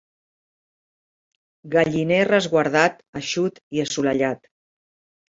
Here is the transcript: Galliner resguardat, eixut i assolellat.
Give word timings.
Galliner 1.75 2.21
resguardat, 2.29 2.97
eixut 3.21 3.61
i 3.79 3.83
assolellat. 3.85 4.49